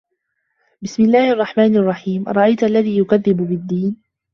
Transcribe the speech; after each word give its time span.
بِسمِ 0.81 1.03
اللَّهِ 1.03 1.31
الرَّحمنِ 1.31 1.75
الرَّحيمِ 1.75 2.29
أَرَأَيتَ 2.29 2.63
الَّذي 2.63 2.97
يُكَذِّبُ 2.99 3.37
بِالدّينِ 3.37 4.01